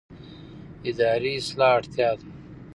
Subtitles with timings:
[0.89, 2.25] اداري اصلاح اړتیا ده